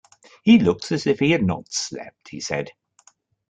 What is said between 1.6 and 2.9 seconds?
slept," he said.